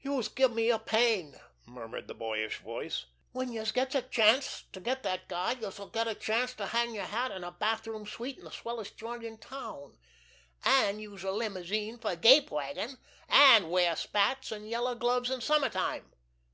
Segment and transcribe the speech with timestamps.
[0.00, 3.04] "Youse give me a pain!" murmured the boyish voice.
[3.32, 6.94] "When youse gets a chance to get dat guy, youse'll get a chance to hang
[6.94, 9.98] yer hat in a bathroom suite in de swellest joint in town,
[10.64, 12.96] an' use a limousine fer a gape wagon,
[13.28, 16.10] an' wear white spats an' yellow gloves in summer time.